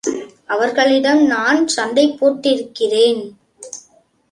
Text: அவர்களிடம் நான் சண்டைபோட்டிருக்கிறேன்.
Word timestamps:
அவர்களிடம் 0.45 1.25
நான் 1.25 1.67
சண்டைபோட்டிருக்கிறேன். 1.75 3.21